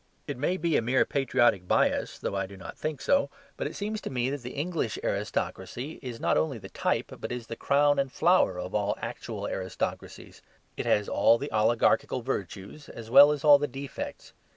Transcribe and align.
It 0.25 0.35
may 0.35 0.57
be 0.57 0.75
a 0.75 0.81
mere 0.81 1.05
patriotic 1.05 1.67
bias, 1.67 2.17
though 2.17 2.35
I 2.35 2.47
do 2.47 2.57
not 2.57 2.75
think 2.75 3.01
so, 3.01 3.29
but 3.55 3.67
it 3.67 3.75
seems 3.75 4.01
to 4.01 4.09
me 4.09 4.31
that 4.31 4.41
the 4.41 4.55
English 4.55 4.97
aristocracy 5.03 5.99
is 6.01 6.19
not 6.19 6.37
only 6.39 6.57
the 6.57 6.69
type, 6.69 7.11
but 7.19 7.31
is 7.31 7.45
the 7.45 7.55
crown 7.55 7.99
and 7.99 8.11
flower 8.11 8.57
of 8.57 8.73
all 8.73 8.97
actual 8.99 9.45
aristocracies; 9.47 10.41
it 10.75 10.87
has 10.87 11.07
all 11.07 11.37
the 11.37 11.51
oligarchical 11.51 12.23
virtues 12.23 12.89
as 12.89 13.11
well 13.11 13.31
as 13.31 13.43
all 13.43 13.59
the 13.59 13.67
defects. 13.67 14.33